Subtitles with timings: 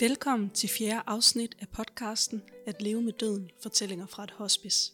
[0.00, 4.92] Velkommen til fjerde afsnit af podcasten At leve med døden, fortællinger fra et hospice.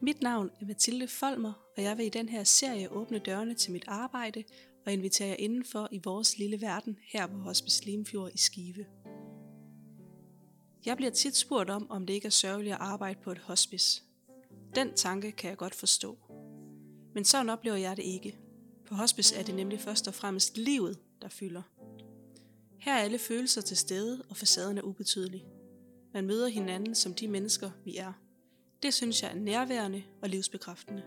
[0.00, 3.72] Mit navn er Mathilde Folmer, og jeg vil i den her serie åbne dørene til
[3.72, 4.44] mit arbejde
[4.86, 8.86] og invitere jer indenfor i vores lille verden her på Hospice Limfjord i Skive.
[10.86, 14.02] Jeg bliver tit spurgt om, om det ikke er sørgeligt at arbejde på et hospice.
[14.74, 16.18] Den tanke kan jeg godt forstå.
[17.14, 18.38] Men sådan oplever jeg det ikke.
[18.88, 21.62] På hospice er det nemlig først og fremmest livet, der fylder.
[22.80, 25.46] Her er alle følelser til stede, og facaden er ubetydelig.
[26.14, 28.12] Man møder hinanden som de mennesker, vi er.
[28.82, 31.02] Det synes jeg er nærværende og livsbekræftende.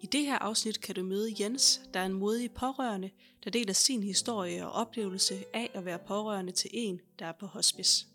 [0.00, 3.10] I det her afsnit kan du møde Jens, der er en modig pårørende,
[3.44, 7.46] der deler sin historie og oplevelse af at være pårørende til en, der er på
[7.46, 8.06] hospice.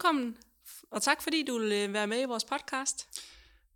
[0.00, 0.36] Velkommen,
[0.90, 3.26] og tak fordi du vil øh, være med i vores podcast.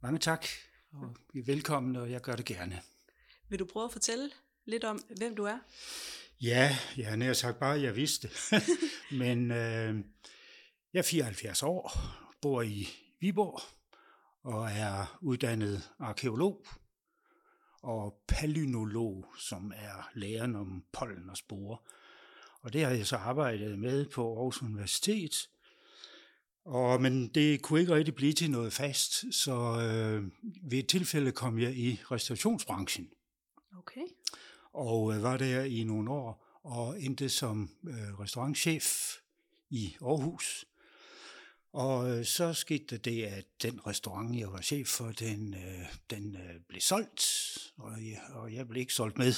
[0.01, 0.47] Mange tak,
[0.93, 2.81] og I er velkommen, og jeg gør det gerne.
[3.49, 4.31] Vil du prøve at fortælle
[4.65, 5.59] lidt om, hvem du er?
[6.41, 8.31] Ja, jeg har nær sagt bare, at jeg vidste.
[9.21, 10.05] Men øh,
[10.93, 11.93] jeg er 74 år,
[12.43, 12.89] bor i
[13.21, 13.61] Viborg
[14.43, 16.67] og er uddannet arkeolog
[17.83, 21.77] og palynolog, som er læren om pollen og sporer.
[22.61, 25.49] Og det har jeg så arbejdet med på Aarhus Universitet.
[26.65, 30.31] Og, men det kunne ikke rigtig blive til noget fast, så øh,
[30.71, 33.09] ved et tilfælde kom jeg i restaurationsbranchen.
[33.79, 34.07] Okay.
[34.73, 39.17] Og øh, var der i nogle år og endte som øh, restaurantchef
[39.71, 40.65] i Aarhus.
[41.73, 46.37] Og øh, så skete det, at den restaurant, jeg var chef for, den, øh, den
[46.37, 47.23] øh, blev solgt,
[47.77, 49.33] og jeg, og jeg blev ikke solgt med.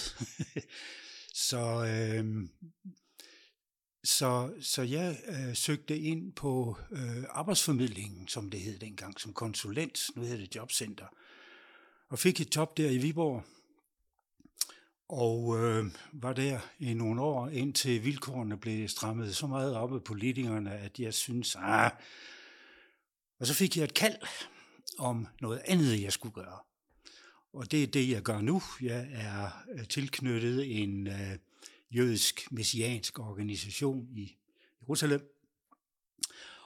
[1.49, 2.49] så, øh,
[4.07, 10.01] så, så jeg øh, søgte ind på øh, arbejdsformidlingen, som det hed dengang, som konsulent.
[10.17, 11.07] Nu hedder det jobcenter.
[12.09, 13.45] Og fik et job der i Viborg.
[15.09, 20.05] Og øh, var der i nogle år, indtil vilkårene blev strammet så meget op af
[20.05, 21.91] politikerne, at jeg synes, ah.
[23.39, 24.17] Og så fik jeg et kald
[24.99, 26.59] om noget andet, jeg skulle gøre.
[27.53, 28.63] Og det er det, jeg gør nu.
[28.81, 31.39] Jeg er øh, tilknyttet en øh,
[31.91, 34.37] jødisk messiansk organisation i
[34.83, 35.33] Jerusalem.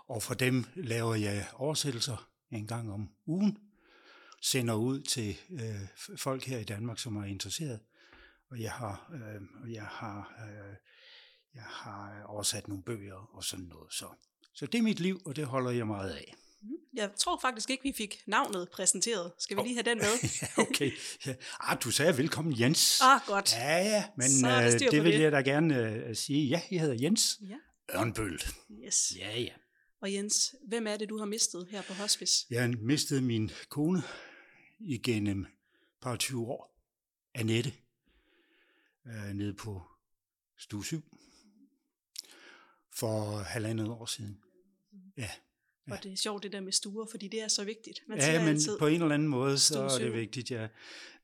[0.06, 3.58] Og for dem laver jeg oversættelser en gang om ugen,
[4.40, 7.80] sender ud til øh, folk her i Danmark, som er interesseret.
[8.50, 10.76] Og jeg har, øh, jeg har, øh,
[11.54, 13.92] jeg har oversat nogle bøger og sådan noget.
[13.92, 14.06] Så,
[14.54, 16.34] så det er mit liv, og det holder jeg meget af.
[16.94, 19.32] Jeg tror faktisk ikke, vi fik navnet præsenteret.
[19.38, 20.30] Skal vi lige have den med?
[20.42, 20.92] ja, okay.
[21.26, 21.34] Ja.
[21.60, 23.00] Ah, du sagde velkommen Jens.
[23.00, 23.52] Ah, godt.
[23.56, 25.20] Ja, ja, men øh, det på vil det.
[25.20, 26.46] jeg da gerne øh, sige.
[26.48, 27.56] Ja, jeg hedder Jens Ja.
[27.98, 28.42] Ørnbøl.
[28.86, 29.12] Yes.
[29.18, 29.52] Ja, ja.
[30.00, 32.46] Og Jens, hvem er det, du har mistet her på hospice?
[32.50, 34.02] Jeg har mistet min kone
[34.80, 35.46] igennem
[36.02, 36.76] par 20 år.
[37.34, 37.72] Annette.
[39.06, 39.82] Øh, nede på
[40.58, 41.02] stue 7.
[42.94, 44.38] For halvandet år siden.
[45.16, 45.30] Ja.
[45.92, 48.00] Og det er sjovt det der med stuer, fordi det er så vigtigt.
[48.08, 50.50] Man Ja, men altid, på en eller anden måde, så er det vigtigt.
[50.50, 50.68] Ja.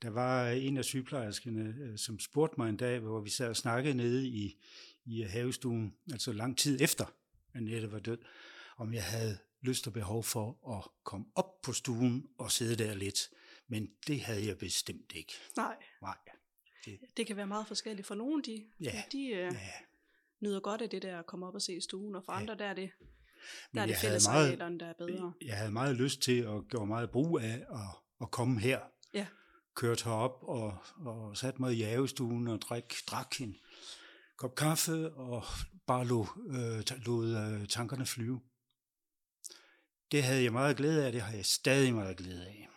[0.03, 3.57] Der var en af sygeplejerskerne, øh, som spurgte mig en dag, hvor vi sad og
[3.57, 4.59] snakkede nede i,
[5.05, 7.05] i havestuen, altså lang tid efter
[7.55, 8.19] Annette var død,
[8.77, 12.95] om jeg havde lyst og behov for at komme op på stuen og sidde der
[12.95, 13.19] lidt.
[13.69, 15.33] Men det havde jeg bestemt ikke.
[15.57, 16.17] nej, Nej.
[17.17, 18.07] det kan være meget forskelligt.
[18.07, 19.53] For nogle, de, Ja, de øh, Ja.
[20.41, 22.39] nyder godt af det der at komme op og se stuen, og for Ja.
[22.41, 22.91] andre, der er det,
[23.47, 25.33] der Men er det havde fællesarealerne, der er bedre.
[25.45, 28.81] Jeg havde meget lyst til og gjorde meget brug af at, at komme her.
[29.15, 29.27] Ja.
[29.75, 33.57] Kørte herop og, og satte mig i havestuen og drik, drak en
[34.37, 35.45] kop kaffe og
[35.87, 38.41] bare lod, øh, lod øh, tankerne flyve.
[40.13, 42.69] Det havde jeg meget glæde af, det har jeg stadig meget glæde af.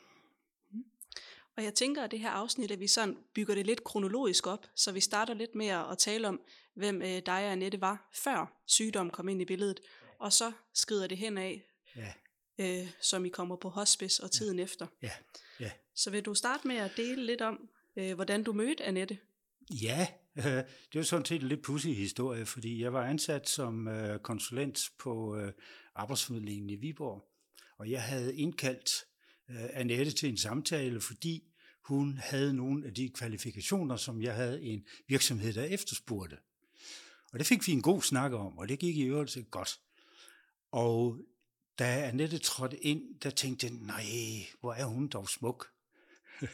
[1.58, 4.66] Og jeg tænker, at det her afsnit, at vi sådan bygger det lidt kronologisk op,
[4.76, 6.42] så vi starter lidt med at tale om,
[6.76, 9.80] hvem øh, dig og Annette var, før sygdommen kom ind i billedet,
[10.20, 12.14] og så skrider det hen af, Ja,
[12.58, 14.88] øh, som I kommer på hospice og tiden efter.
[15.02, 15.12] ja,
[15.60, 15.72] ja.
[15.96, 19.18] Så vil du starte med at dele lidt om, øh, hvordan du mødte Annette?
[19.70, 20.44] Ja, øh,
[20.94, 24.90] det var sådan set en lidt pudsig historie, fordi jeg var ansat som øh, konsulent
[25.00, 25.54] på øh,
[25.96, 27.30] arbejdsformidlingen i Viborg,
[27.78, 29.06] og jeg havde indkaldt
[29.50, 31.44] øh, Annette til en samtale, fordi
[31.84, 36.38] hun havde nogle af de kvalifikationer, som jeg havde en virksomhed, der efterspurgte.
[37.34, 39.80] Og det fik vi en god snak om, og det gik i øvrigt godt.
[40.72, 41.18] Og
[41.80, 44.06] da Annette trådte ind, der tænkte jeg, nej,
[44.60, 45.72] hvor er hun dog smuk.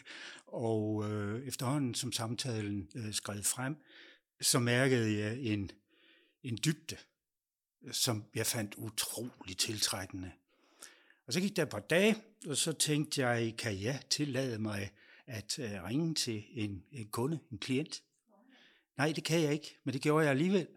[0.48, 3.76] og øh, efterhånden som samtalen øh, skred frem,
[4.42, 5.72] så mærkede jeg en,
[6.44, 6.98] en dybde,
[7.92, 10.32] som jeg fandt utrolig tiltrækkende.
[11.28, 12.16] Og så gik der et par dage,
[12.48, 14.92] og så tænkte jeg, kan jeg tillade mig
[15.26, 18.04] at øh, ringe til en, en kunde, en klient?
[18.98, 20.68] Nej, det kan jeg ikke, men det gjorde jeg alligevel.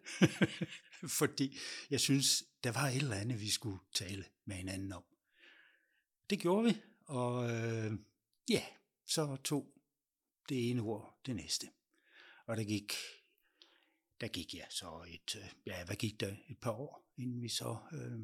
[1.19, 1.59] Fordi
[1.91, 5.05] jeg synes, der var et eller andet, vi skulle tale med hinanden om.
[6.31, 7.93] Det gjorde vi, og øh,
[8.49, 8.65] ja,
[9.07, 9.73] så tog
[10.49, 11.69] det ene ord det næste.
[12.47, 12.93] Og der gik,
[14.21, 17.77] der gik ja, så et, ja, hvad gik der, et par år, inden vi så
[17.93, 18.21] øh,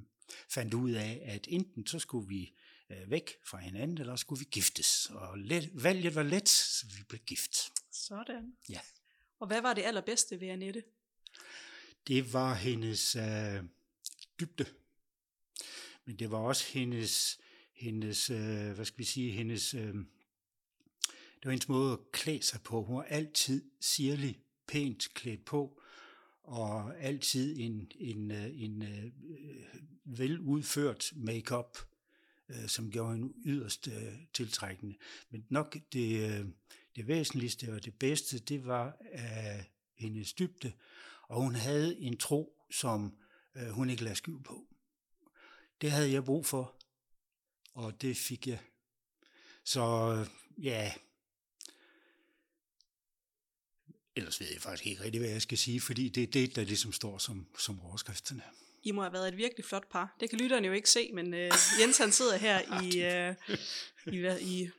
[0.48, 2.54] fandt ud af, at enten så skulle vi
[2.90, 5.10] øh, væk fra hinanden, eller skulle vi giftes.
[5.10, 7.72] Og let, valget var let, så vi blev gift.
[7.90, 8.56] Sådan.
[8.68, 8.80] Ja.
[9.38, 10.84] Og hvad var det allerbedste ved Annette?
[12.06, 13.64] Det var hendes øh,
[14.40, 14.66] dybde.
[16.04, 17.40] Men det var også hendes,
[17.72, 19.94] hendes øh, hvad skal vi sige, hendes, øh,
[21.14, 22.82] det var hendes måde at klæde sig på.
[22.82, 25.80] Hun var altid sirlig, pænt klædt på,
[26.42, 29.12] og altid en, en, en, en øh,
[30.04, 31.78] veludført makeup,
[32.48, 34.94] øh, som gjorde hende yderst øh, tiltrækkende.
[35.30, 36.46] Men nok det, øh,
[36.96, 39.64] det væsentligste og det bedste, det var øh,
[39.96, 40.72] hendes dybde,
[41.28, 43.16] og hun havde en tro, som
[43.56, 44.66] øh, hun ikke lade skjul på.
[45.80, 46.74] Det havde jeg brug for,
[47.74, 48.58] og det fik jeg.
[49.64, 49.84] Så
[50.58, 50.92] ja,
[54.16, 56.64] ellers ved jeg faktisk ikke rigtig, hvad jeg skal sige, fordi det er det, der
[56.64, 58.42] ligesom står som, som overskrifterne.
[58.82, 60.16] I må have været et virkelig flot par.
[60.20, 63.34] Det kan lytterne jo ikke se, men øh, Jens han sidder her i, øh,
[64.14, 64.70] i, i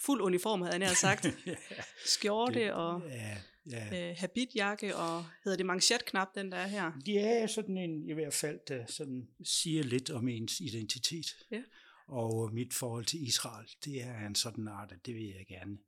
[0.00, 1.26] fuld uniform, havde jeg nær sagt.
[2.14, 3.36] Skjorte det, og ja,
[3.70, 4.10] ja.
[4.10, 6.92] Øh, habitjakke, og hedder det manchetknap, den der er her?
[7.06, 11.26] Ja, sådan en i hvert fald, der sådan siger lidt om ens identitet.
[11.50, 11.62] Ja.
[12.06, 15.78] Og mit forhold til Israel, det er en sådan art, at det vil jeg gerne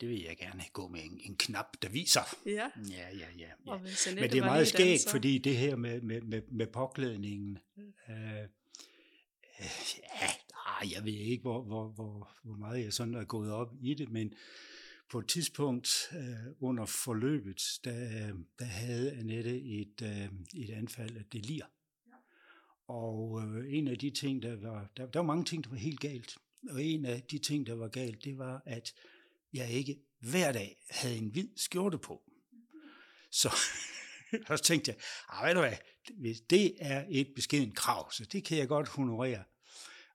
[0.00, 2.36] det vil jeg gerne gå med en, en knap, der viser.
[2.46, 2.70] Ja.
[2.90, 3.48] Ja, ja, ja.
[3.66, 3.78] ja.
[4.14, 8.42] Men det er meget skægt, fordi det her med, med, med, med påklædningen, øh,
[9.60, 9.66] øh,
[10.20, 13.94] ja, jeg ved ikke, hvor, hvor, hvor, hvor meget jeg sådan er gået op i
[13.94, 14.34] det, men
[15.10, 21.24] på et tidspunkt øh, under forløbet, der, der havde Annette et, øh, et anfald af
[21.32, 21.66] delir.
[22.06, 22.12] Ja.
[22.88, 25.76] Og øh, en af de ting, der var, der, der var mange ting, der var
[25.76, 26.38] helt galt.
[26.70, 28.94] Og en af de ting, der var galt, det var, at
[29.52, 32.22] jeg ikke hver dag havde en hvid skjorte på.
[33.30, 33.48] Så,
[34.48, 34.96] så tænkte jeg,
[35.28, 35.76] ah, ved du hvad,
[36.50, 39.44] det er et beskeden krav, så det kan jeg godt honorere.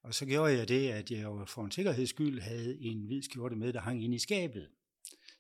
[0.03, 3.55] Og så gjorde jeg det, at jeg for en sikkerheds skyld havde en hvid skjorte
[3.55, 4.69] med, der hang ind i skabet.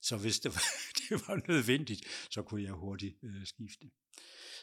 [0.01, 0.63] Så hvis det var,
[0.99, 3.89] det var nødvendigt, så kunne jeg hurtigt øh, skifte.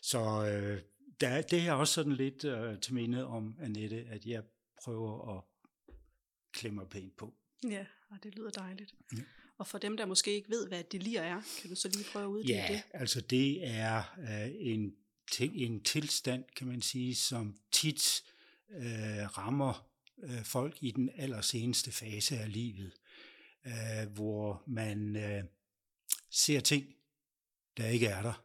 [0.02, 0.82] Så øh,
[1.20, 4.42] der, det er også sådan lidt øh, til minde om, Annette, at jeg
[4.84, 5.44] prøver at
[6.52, 7.34] klemme pænt på.
[7.70, 8.94] Ja, og det lyder dejligt.
[9.12, 9.22] Ja.
[9.58, 12.24] Og for dem, der måske ikke ved, hvad delir er, kan du så lige prøve
[12.24, 12.74] at uddybe ja, det?
[12.74, 14.94] Ja, altså det er øh, en,
[15.40, 18.22] en tilstand, kan man sige, som tit
[18.70, 19.88] øh, rammer
[20.22, 22.92] øh, folk i den allerseneste fase af livet,
[23.66, 25.44] øh, hvor man øh,
[26.30, 26.94] ser ting,
[27.76, 28.42] der ikke er der.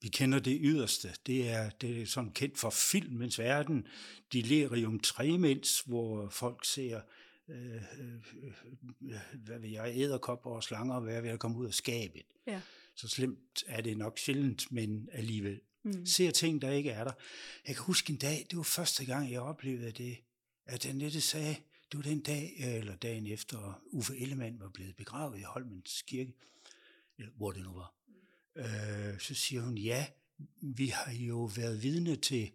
[0.00, 1.14] Vi kender det yderste.
[1.26, 3.86] Det er, det er sådan kendt for filmens verden.
[4.32, 7.00] Delirium tremens, hvor folk ser
[7.48, 12.22] øh, øh, hvad ved jeg, æderkopper og slanger, hvad ved at komme ud af skabet.
[12.46, 12.60] Ja.
[12.94, 15.60] Så slemt er det nok sjældent, men alligevel.
[15.84, 16.06] Mm.
[16.06, 17.12] Ser ting, der ikke er der.
[17.66, 20.16] Jeg kan huske en dag, det var første gang, jeg oplevede det,
[20.66, 21.56] at Annette sagde,
[21.92, 26.34] det var den dag, eller dagen efter Uffe Ellemann var blevet begravet i Holmens Kirke,
[27.18, 27.94] eller hvor det nu var.
[28.56, 30.06] Øh, så siger hun, ja,
[30.60, 32.50] vi har jo været vidne til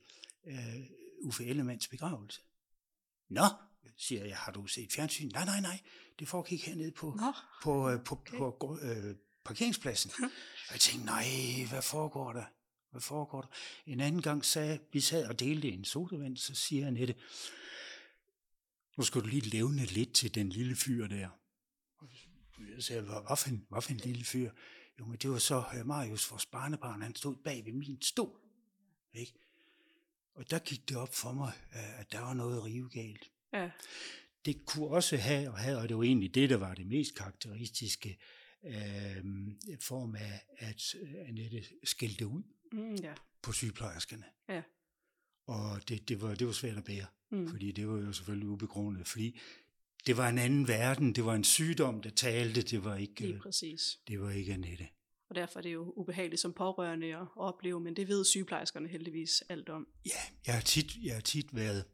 [0.45, 0.81] øh,
[1.21, 2.41] Uffe Ellemanns begravelse.
[3.29, 3.45] Nå,
[3.97, 5.29] siger jeg, har du set fjernsyn?
[5.33, 5.79] Nej, nej, nej,
[6.19, 7.33] det foregik hernede på, Nå,
[7.63, 8.37] på, øh, på, okay.
[8.37, 10.11] på, på øh, parkeringspladsen.
[10.67, 11.25] og jeg tænkte, nej,
[11.69, 12.45] hvad foregår der?
[12.91, 13.47] Hvad foregår der?
[13.85, 17.15] En anden gang sagde, vi sad og delte en sodavand, så siger Annette,
[19.01, 21.29] nu skal du lige levne lidt til den lille fyr der.
[22.75, 24.51] Jeg sagde, hvad for en, hvad for en lille fyr?
[24.99, 28.39] Jo, men det var så øh, Marius, vores barnebarn, han stod bag ved min stol.
[29.13, 29.33] Ikke?
[30.35, 33.31] Og der gik det op for mig, at der var noget rivegalt.
[33.53, 33.71] Ja.
[34.45, 37.15] Det kunne også have, og have, og det var egentlig det, der var det mest
[37.15, 38.19] karakteristiske,
[38.63, 39.23] øh,
[39.79, 40.95] form af, at
[41.27, 43.13] Annette skældte ud mm, ja.
[43.41, 44.25] på sygeplejerskerne.
[44.49, 44.61] Ja.
[45.47, 47.49] Og det, det, var, det var svært at bære, mm.
[47.49, 49.39] fordi det var jo selvfølgelig ubegrundet, fordi
[50.05, 53.39] det var en anden verden, det var en sygdom, der talte, det var ikke, Lige
[53.39, 53.99] præcis.
[54.07, 54.87] Det var ikke Annette.
[55.29, 59.43] Og derfor er det jo ubehageligt som pårørende at opleve, men det ved sygeplejerskerne heldigvis
[59.49, 59.87] alt om.
[60.05, 61.85] Ja, jeg har tit, jeg har tit været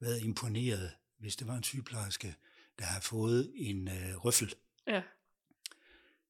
[0.00, 2.34] været imponeret, hvis det var en sygeplejerske,
[2.78, 4.54] der har fået en øh, røffel.
[4.86, 5.02] Ja.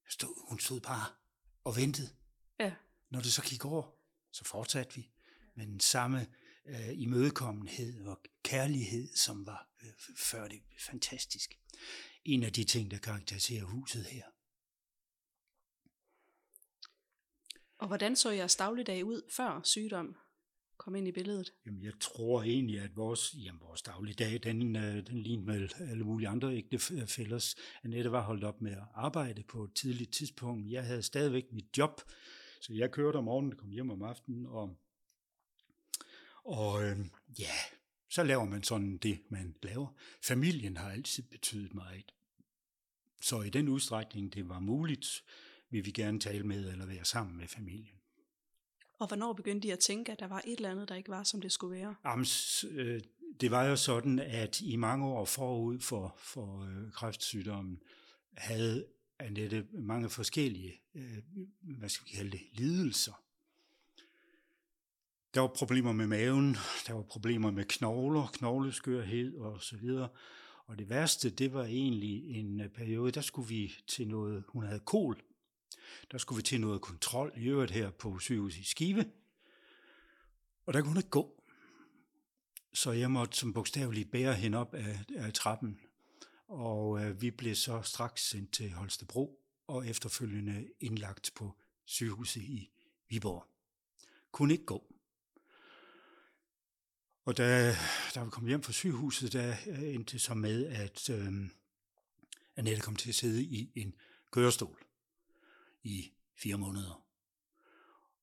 [0.09, 1.05] Stod, hun stod bare
[1.63, 2.09] og ventede.
[2.59, 2.71] Ja.
[3.09, 3.83] når det så gik over,
[4.31, 5.09] så fortsatte vi
[5.55, 6.27] med den samme
[6.65, 11.59] øh, imødekommenhed og kærlighed, som var øh, før det fantastisk.
[12.25, 14.23] En af de ting, der karakteriserer huset her.
[17.77, 20.15] Og hvordan så jeres dagligdag ud før sygdom
[20.77, 21.53] kom ind i billedet?
[21.65, 26.03] Jamen, jeg tror egentlig, at vores, jamen, vores dagligdag, den, øh, den lignede med alle
[26.03, 27.55] mulige andre ægtefællers.
[27.83, 30.71] Annette var holdt op med at arbejde på et tidligt tidspunkt.
[30.71, 32.01] Jeg havde stadigvæk mit job,
[32.61, 34.77] så jeg kørte om morgenen, kom hjem om aftenen, og,
[36.45, 36.97] og øh,
[37.39, 37.55] ja,
[38.09, 39.87] så laver man sådan det, man laver.
[40.23, 42.11] Familien har altid betydet meget.
[43.21, 45.23] Så i den udstrækning, det var muligt,
[45.69, 47.95] vil vi gerne tale med eller være sammen med familien.
[48.99, 51.23] Og hvornår begyndte de at tænke, at der var et eller andet, der ikke var,
[51.23, 51.95] som det skulle være?
[52.05, 52.25] Jamen,
[52.71, 53.01] øh,
[53.41, 57.81] det var jo sådan, at i mange år forud for, for øh, kræftsygdommen
[58.37, 58.85] havde
[59.19, 61.17] Annette mange forskellige, øh,
[61.61, 63.24] hvad skal vi kalde det, lidelser.
[65.35, 66.53] Der var problemer med maven,
[66.87, 70.09] der var problemer med knogler, knogleskørhed og så videre.
[70.65, 74.63] Og det værste, det var egentlig en øh, periode, der skulle vi til noget, hun
[74.63, 75.21] havde kol,
[76.11, 79.05] der skulle vi til noget kontrol, i øvrigt her på sygehuset i Skive.
[80.65, 81.43] Og der kunne hun ikke gå.
[82.73, 85.79] Så jeg måtte som bogstaveligt bære hende op af, af trappen.
[86.47, 92.69] Og øh, vi blev så straks sendt til Holstebro og efterfølgende indlagt på sygehuset i
[93.09, 93.45] Viborg.
[94.31, 94.94] Kunne ikke gå.
[97.25, 97.75] Og da,
[98.15, 101.33] da vi kom hjem fra sygehuset, der øh, endte det så med, at øh,
[102.55, 103.95] Annette kom til at sidde i en
[104.31, 104.83] kørestol
[105.83, 107.05] i fire måneder.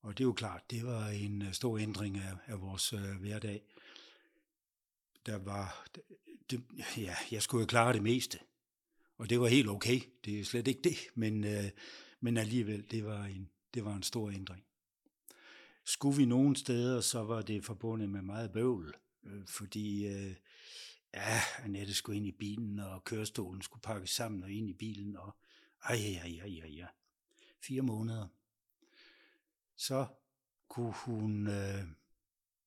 [0.00, 3.20] Og det er jo klart, det var en øh, stor ændring af, af vores øh,
[3.20, 3.62] hverdag.
[5.26, 5.86] Der var,
[6.50, 6.64] det,
[6.96, 8.38] ja, jeg skulle jo klare det meste,
[9.18, 10.00] og det var helt okay.
[10.24, 11.70] Det er slet ikke det, men, øh,
[12.20, 14.64] men alligevel, det var, en, det var en stor ændring.
[15.84, 20.34] Skulle vi nogen steder, så var det forbundet med meget bøvl, øh, fordi øh,
[21.14, 25.16] ja, Annette skulle ind i bilen, og kørestolen skulle pakkes sammen og ind i bilen,
[25.16, 25.36] og
[25.84, 26.88] ej, ej, ej, ej, ej
[27.62, 28.28] fire måneder,
[29.76, 30.06] så
[30.68, 31.84] kunne hun øh,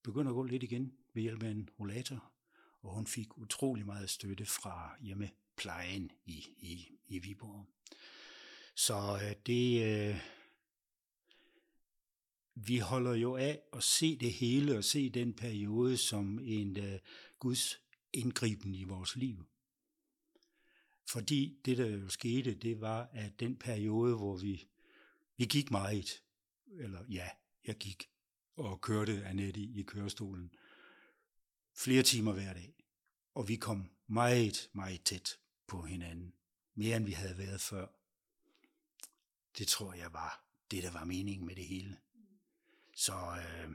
[0.03, 2.31] begynde at gå lidt igen ved hjælp af en rollator,
[2.81, 7.65] og hun fik utrolig meget støtte fra hjemmeplejen i, i, i Viborg.
[8.75, 10.21] Så øh, det, øh,
[12.55, 16.99] vi holder jo af at se det hele og se den periode som en uh,
[17.39, 17.79] Guds
[18.13, 19.45] indgriben i vores liv.
[21.07, 24.67] Fordi det, der jo skete, det var, at den periode, hvor vi
[25.37, 26.23] vi gik meget,
[26.67, 27.29] eller ja,
[27.65, 28.09] jeg gik
[28.55, 30.51] og kørte Annette i kørestolen
[31.73, 32.73] flere timer hver dag.
[33.33, 36.33] Og vi kom meget, meget tæt på hinanden.
[36.75, 37.87] Mere end vi havde været før.
[39.57, 41.97] Det tror jeg var det, der var meningen med det hele.
[42.95, 43.71] Så øh,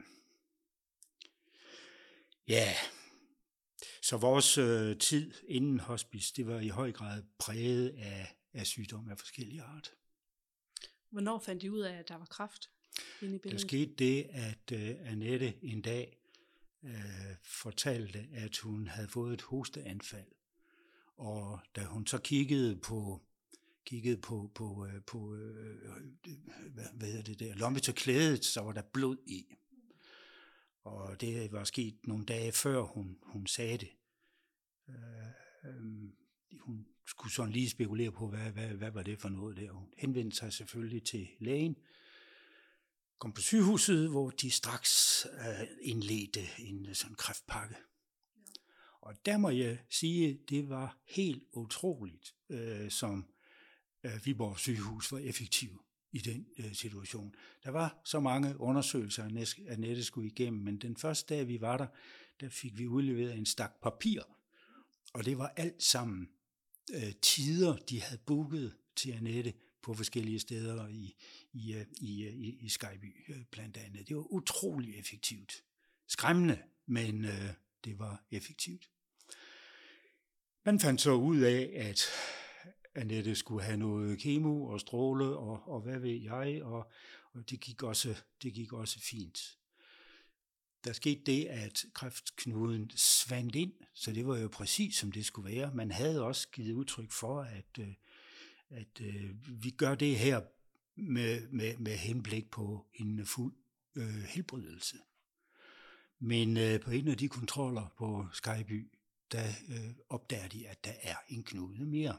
[2.47, 2.73] ja,
[4.01, 9.09] så vores øh, tid inden hospice, det var i høj grad præget af, af sygdom
[9.09, 9.91] af forskellige art.
[11.09, 12.69] Hvornår fandt de ud af, at der var kraft
[13.21, 13.61] inde i billedet?
[13.61, 16.17] Der skete det, at uh, Annette en dag
[16.81, 16.91] uh,
[17.43, 20.31] fortalte, at hun havde fået et hosteanfald.
[21.17, 23.21] Og da hun så kiggede på
[23.85, 25.37] kiggede på, på, uh, på uh,
[26.73, 29.45] hvad, hvad hedder det der, lommet til klædet, så var der blod i.
[30.83, 33.89] Og det var sket nogle dage før hun, hun sagde det.
[34.87, 34.95] Uh,
[35.69, 36.13] um,
[36.59, 39.71] hun skulle sådan lige spekulere på, hvad, hvad, hvad var det for noget der.
[39.71, 41.75] Hun henvendte sig selvfølgelig til lægen,
[43.19, 47.75] kom på sygehuset, hvor de straks uh, indledte en sådan kræftpakke.
[49.01, 53.33] Og der må jeg sige, det var helt utroligt, uh, som
[54.03, 55.81] øh, Viborg sygehus var effektiv
[56.11, 57.35] i den øh, situation.
[57.63, 61.77] Der var så mange undersøgelser, at Annette skulle igennem, men den første dag, vi var
[61.77, 61.87] der,
[62.39, 64.21] der fik vi udleveret en stak papir,
[65.13, 66.29] og det var alt sammen
[66.93, 71.15] øh, tider, de havde booket til Annette på forskellige steder i,
[71.53, 74.07] i, øh, øh, i, i, i Skyby øh, blandt andet.
[74.07, 75.63] Det var utrolig effektivt.
[76.07, 77.49] Skræmmende, men øh,
[77.85, 78.89] det var effektivt.
[80.65, 82.01] Man fandt så ud af, at
[82.95, 86.91] Annette skulle have noget kemo og stråle og, og hvad ved jeg, og,
[87.33, 89.57] og det, gik også, det gik også fint
[90.83, 95.55] der skete det, at kræftknuden svandt ind, så det var jo præcis som det skulle
[95.55, 95.73] være.
[95.73, 97.93] Man havde også givet udtryk for, at, øh,
[98.69, 100.41] at øh, vi gør det her
[100.95, 103.53] med, med, med henblik på en fuld
[103.95, 104.97] øh, helbredelse.
[106.19, 108.91] Men øh, på en af de kontroller på Skyby,
[109.31, 112.17] der øh, opdager de, at der er en knude mere.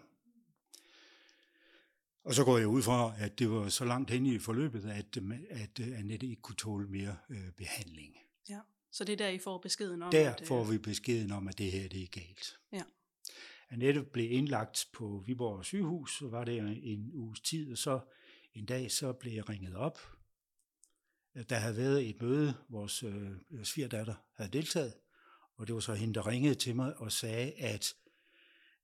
[2.24, 5.18] Og så går jeg ud fra, at det var så langt hen i forløbet, at,
[5.50, 8.16] at Annette ikke kunne tåle mere øh, behandling.
[8.48, 8.60] Ja,
[8.92, 10.10] så det er der, I får beskeden om?
[10.10, 12.58] Der at, øh, får vi beskeden om, at det her det er galt.
[12.72, 12.82] Ja.
[13.70, 16.58] Annette blev indlagt på Viborg sygehus, så var det
[16.92, 18.00] en uges tid, og så
[18.54, 19.98] en dag så blev jeg ringet op.
[21.48, 23.30] Der havde været et møde, vores øh,
[23.64, 24.94] svigerdatter havde deltaget,
[25.56, 27.94] og det var så hende, der ringede til mig og sagde, at,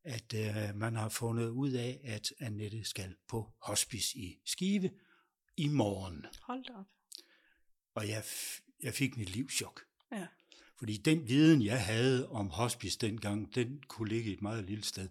[0.05, 4.91] at øh, man har fundet ud af, at Annette skal på hospice i Skive
[5.57, 6.27] i morgen.
[6.43, 6.87] Hold da op.
[7.95, 8.25] Og jeg,
[8.83, 9.81] jeg fik mit livschok.
[10.13, 10.27] Ja.
[10.79, 15.09] Fordi den viden, jeg havde om hospice dengang, den kunne ligge et meget lille sted.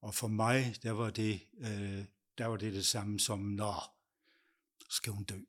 [0.00, 2.04] Og for mig, der var det, øh,
[2.38, 3.74] der var det det samme som, nå,
[4.90, 5.40] skal hun dø.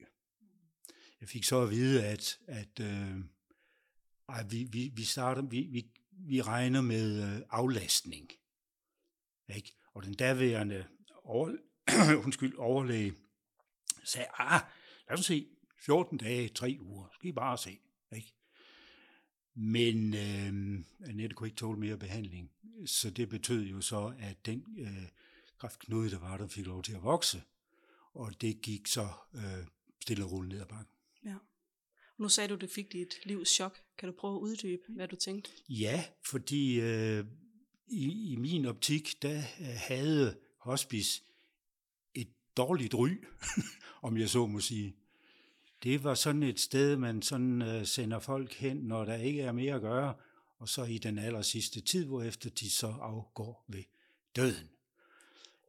[1.21, 3.17] Jeg fik så at vide, at, at øh,
[4.29, 8.31] ej, vi, vi, vi, starter, vi, vi, vi regner med øh, aflastning.
[9.55, 9.75] Ikke?
[9.93, 10.85] Og den daværende
[11.23, 11.55] over,
[12.25, 13.15] undskyld, overlæge
[14.03, 14.61] sagde, ah,
[15.09, 15.47] lad os se,
[15.79, 17.79] 14 dage, 3 uger, skal I bare se.
[18.15, 18.33] Ikke?
[19.53, 22.51] Men øh, Annette kunne ikke tåle mere behandling,
[22.85, 25.07] så det betød jo så, at den øh,
[25.57, 27.43] kræftknude, der var der, fik lov til at vokse,
[28.13, 29.65] og det gik så øh,
[30.01, 30.98] stille og roligt ned ad bakken.
[32.19, 33.79] Nu sagde du, at det fik dit livs chok.
[33.97, 35.51] Kan du prøve at uddybe, hvad du tænkte?
[35.69, 37.25] Ja, fordi øh,
[37.87, 41.21] i, i min optik, der øh, havde hospice
[42.13, 43.09] et dårligt ry,
[44.07, 44.95] om jeg så må sige.
[45.83, 49.51] Det var sådan et sted, man sådan øh, sender folk hen, når der ikke er
[49.51, 50.15] mere at gøre,
[50.57, 53.83] og så i den aller sidste tid, hvor efter de så afgår ved
[54.35, 54.69] døden.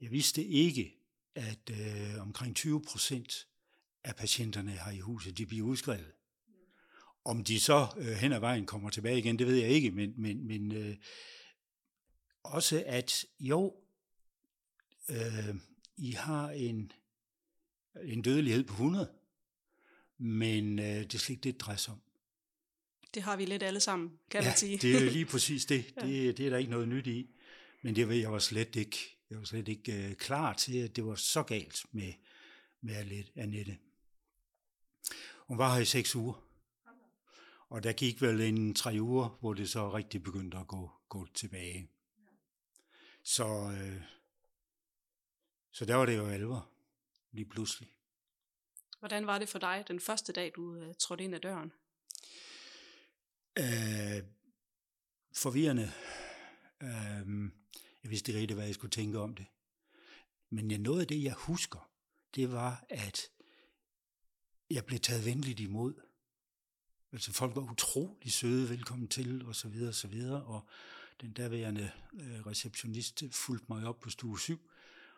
[0.01, 0.97] Jeg vidste ikke,
[1.35, 3.47] at øh, omkring 20 procent
[4.05, 6.13] af patienterne her i huset, de bliver udskrevet.
[7.25, 10.15] Om de så øh, hen ad vejen kommer tilbage igen, det ved jeg ikke, men,
[10.17, 10.97] men, men øh,
[12.43, 13.77] også at jo,
[15.09, 15.55] øh,
[15.97, 16.93] I har en,
[18.05, 19.11] en dødelighed på 100,
[20.19, 22.01] men øh, det er slet ikke det, det drejer sig om.
[23.15, 24.79] Det har vi lidt alle sammen, kan ja, man sige.
[24.79, 25.95] det er lige præcis det.
[26.01, 26.39] det.
[26.39, 27.31] Det er der ikke noget nyt i.
[27.83, 28.99] Men det jeg var slet ikke,
[29.31, 32.13] jeg var slet ikke øh, klar til, at det var så galt med,
[32.81, 33.79] med Annette.
[35.39, 36.50] Hun var her i seks uger.
[37.71, 41.27] Og der gik vel en tre uger, hvor det så rigtig begyndte at gå, gå
[41.35, 41.91] tilbage.
[43.23, 44.03] Så, øh,
[45.71, 46.71] så der var det jo alvor,
[47.33, 47.89] lige pludselig.
[48.99, 51.73] Hvordan var det for dig den første dag, du uh, trådte ind ad døren?
[53.59, 54.25] Øh,
[55.33, 55.93] forvirrende.
[56.81, 57.51] Øh,
[58.03, 59.47] jeg vidste ikke rigtig, hvad jeg skulle tænke om det.
[60.51, 61.91] Men noget af det, jeg husker,
[62.35, 63.21] det var, at
[64.71, 66.10] jeg blev taget venligt imod.
[67.13, 70.45] Altså folk var utrolig søde, velkommen til, og så videre, og så videre.
[70.45, 70.67] Og
[71.21, 74.71] den derværende øh, receptionist fulgte mig op på stue 7,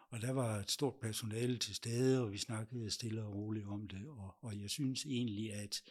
[0.09, 3.89] og der var et stort personale til stede, og vi snakkede stille og roligt om
[3.89, 4.09] det.
[4.09, 5.83] Og, og jeg synes egentlig, at,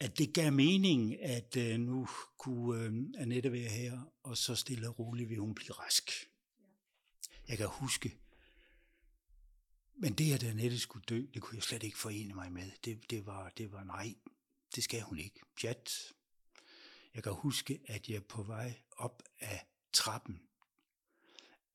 [0.00, 4.88] at det gav mening, at øh, nu kunne øh, Annette være her, og så stille
[4.88, 6.10] og roligt vil hun blive rask.
[7.48, 8.18] Jeg kan huske,
[9.96, 12.70] men det, at Annette skulle dø, det kunne jeg slet ikke forene mig med.
[12.84, 14.14] Det, det, var, det var nej,
[14.74, 15.40] det skal hun ikke.
[15.60, 16.12] Pjat.
[17.14, 20.40] Jeg kan huske, at jeg på vej op af trappen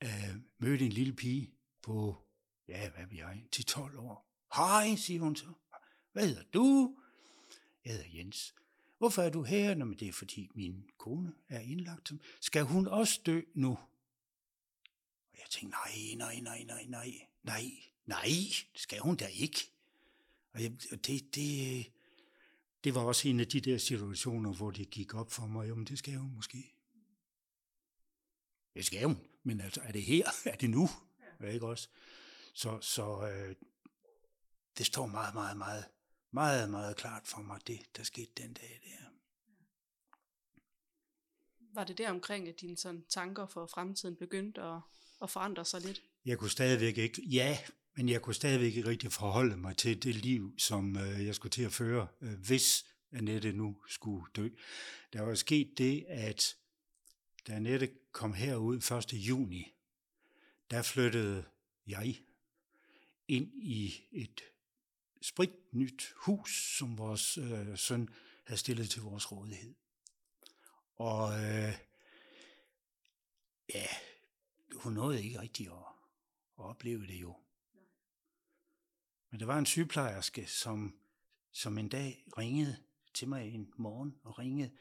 [0.03, 2.17] øh, mødte en lille pige på,
[2.67, 4.29] ja, hvad ved jeg, til 12 år.
[4.55, 5.53] Hej, siger hun så.
[6.11, 6.97] Hvad hedder du?
[7.85, 8.55] Jeg hedder Jens.
[8.97, 9.75] Hvorfor er du her?
[9.75, 12.11] Nå, men det er fordi min kone er indlagt.
[12.41, 13.69] Skal hun også dø nu?
[15.33, 17.71] Og jeg tænkte, nej, nej, nej, nej, nej, nej,
[18.05, 18.29] nej,
[18.75, 19.59] skal hun da ikke.
[20.53, 20.71] Og jeg,
[21.05, 21.91] det, det,
[22.83, 25.85] det var også en af de der situationer, hvor det gik op for mig, jamen
[25.85, 26.75] det skal hun måske.
[28.73, 30.27] Det skal hun, men altså, er det her?
[30.45, 30.89] Er det nu?
[31.41, 31.47] Ja.
[31.47, 31.89] Ikke også?
[32.53, 33.55] Så, så øh,
[34.77, 35.85] det står meget, meget, meget,
[36.31, 39.05] meget, meget klart for mig, det, der skete den dag der.
[41.73, 44.81] Var det der omkring, at dine sådan, tanker for fremtiden begyndte at,
[45.21, 46.01] at forandre sig lidt?
[46.25, 47.57] Jeg kunne stadigvæk ikke, ja,
[47.99, 51.51] men jeg kunne stadigvæk ikke rigtig forholde mig til det liv, som øh, jeg skulle
[51.51, 54.49] til at føre, øh, hvis Annette nu skulle dø.
[55.13, 56.57] Der var sket det, at
[57.47, 59.13] da Annette kom herud 1.
[59.13, 59.73] juni,
[60.71, 61.45] der flyttede
[61.87, 62.21] jeg
[63.27, 64.41] ind i et
[65.21, 68.09] spritnyt hus, som vores øh, søn
[68.43, 69.75] havde stillet til vores rådighed.
[70.95, 71.73] Og øh,
[73.73, 73.87] ja,
[74.75, 75.93] hun nåede ikke rigtig at,
[76.59, 77.35] at opleve det jo.
[79.31, 80.95] Men der var en sygeplejerske, som,
[81.51, 82.77] som en dag ringede
[83.13, 84.71] til mig en morgen og ringede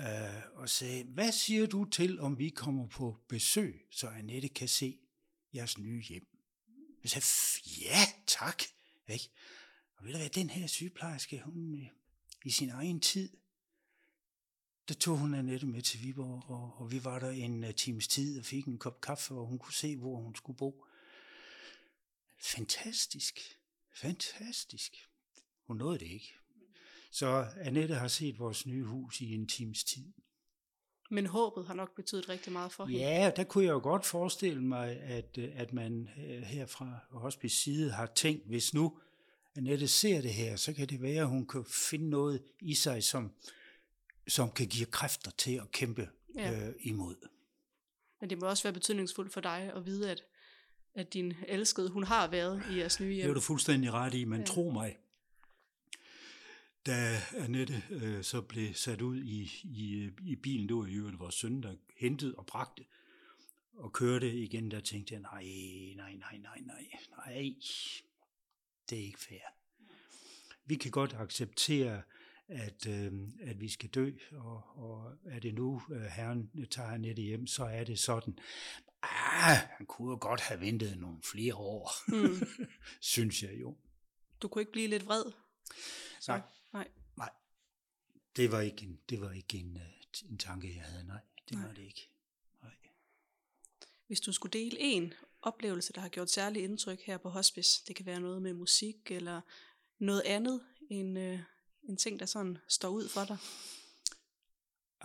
[0.00, 4.68] øh, og sagde, hvad siger du til, om vi kommer på besøg, så Annette kan
[4.68, 4.98] se
[5.54, 6.26] jeres nye hjem?
[7.02, 7.26] Jeg sagde,
[7.80, 8.62] ja, tak.
[9.08, 9.30] Ikke?
[9.96, 11.86] Og ved du hvad, den her sygeplejerske, hun øh,
[12.44, 13.36] i sin egen tid,
[14.88, 18.08] der tog hun Annette med til Viborg, og, og vi var der en øh, times
[18.08, 20.84] tid og fik en kop kaffe, og hun kunne se, hvor hun skulle bo.
[22.42, 23.40] Fantastisk.
[23.94, 24.96] Fantastisk.
[25.66, 26.34] Hun nåede det ikke.
[27.10, 30.12] Så Annette har set vores nye hus i en times tid.
[31.10, 33.00] Men håbet har nok betydet rigtig meget for hende.
[33.00, 36.98] Ja, der kunne jeg jo godt forestille mig, at, øh, at man øh, her fra
[37.10, 38.98] Hospice side har tænkt, hvis nu
[39.56, 43.04] Annette ser det her, så kan det være, at hun kan finde noget i sig,
[43.04, 43.32] som,
[44.28, 46.50] som kan give kræfter til at kæmpe Ja.
[46.50, 46.68] ja.
[46.68, 47.16] øh, imod.
[48.20, 50.24] Men det må også være betydningsfuldt for dig at vide, at,
[50.94, 53.34] at din elskede, hun har været i jeres nye Det er hjem.
[53.34, 54.46] du fuldstændig ret i, men ja.
[54.46, 54.96] tro mig,
[56.86, 61.18] da Annette øh, så blev sat ud i, i, i bilen, det var i øvrigt
[61.18, 62.84] vores søn, der hentede og bragte,
[63.76, 65.44] og kørte igen, der tænkte jeg, nej,
[65.96, 67.54] nej, nej, nej, nej, nej,
[68.90, 69.54] det er ikke fair.
[70.64, 72.02] Vi kan godt acceptere,
[72.48, 77.22] at, øh, at vi skal dø, og, og er det nu, øh, herren tager Annette
[77.22, 78.38] hjem, så er det sådan.
[79.02, 82.46] Ah, han kunne jo godt have ventet nogle flere år, Mm.
[83.00, 83.76] synes jeg jo.
[84.42, 85.24] Du kunne ikke blive lidt vred?
[86.20, 86.40] Så, Nej.
[86.72, 86.88] nej.
[87.16, 87.30] Nej,
[88.36, 91.04] det var ikke en, det var ikke en, øh, en tanke, jeg havde.
[91.06, 91.66] Nej, det Nej.
[91.66, 92.08] var det ikke.
[92.62, 92.70] Nej.
[94.06, 97.96] Hvis du skulle dele en oplevelse, der har gjort særlig indtryk her på hospice, det
[97.96, 99.40] kan være noget med musik eller
[99.98, 100.60] noget andet,
[100.90, 101.40] en, øh,
[101.82, 103.36] en ting, der sådan står ud for dig.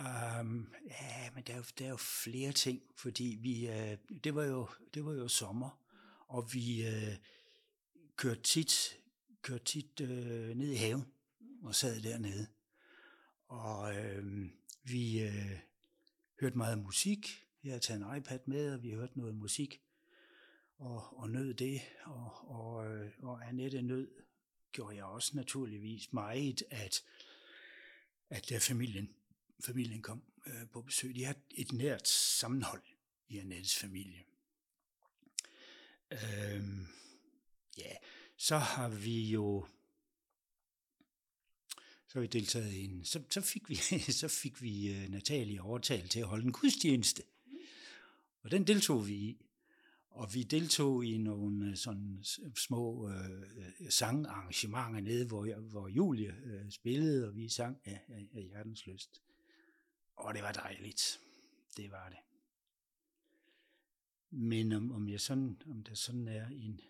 [0.00, 4.34] Um, ja, men der er, jo, der er jo flere ting, fordi vi, uh, det,
[4.34, 5.80] var jo, det var jo sommer,
[6.28, 7.14] og vi uh,
[8.16, 8.98] kørte tit,
[9.42, 10.08] kørte tit uh,
[10.56, 11.12] ned i haven
[11.62, 12.46] og sad dernede.
[13.48, 14.48] Og uh,
[14.82, 15.58] vi uh,
[16.40, 17.44] hørte meget musik.
[17.64, 19.80] Jeg havde taget en iPad med, og vi hørte noget musik
[20.76, 21.80] og, og nød det.
[22.04, 22.86] Og, og,
[23.22, 24.08] og Annette nød,
[24.72, 27.02] gjorde jeg også naturligvis meget, at,
[28.30, 29.14] at familien
[29.64, 31.14] familien kom øh, på besøg.
[31.14, 32.82] De har et nært sammenhold
[33.28, 34.24] i Annettes familie.
[36.12, 36.62] Øh,
[37.78, 37.92] ja,
[38.36, 39.66] så har vi jo
[42.08, 43.74] så har vi deltaget i en, så, så fik vi,
[44.22, 47.22] så fik vi uh, Natalie overtalt til at holde en gudstjeneste.
[48.42, 49.44] Og den deltog vi i.
[50.10, 52.24] Og vi deltog i nogle øh, sådan
[52.56, 58.28] små øh, sangarrangementer nede, hvor, jeg, hvor Julie øh, spillede, og vi sang af, af,
[58.34, 59.22] af hjertens lyst.
[60.18, 61.20] Og det var dejligt.
[61.76, 62.18] Det var det.
[64.30, 66.80] Men om, om, jeg sådan, om der sådan er en,